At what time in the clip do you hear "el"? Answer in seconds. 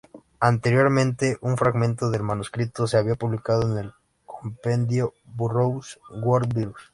3.85-3.93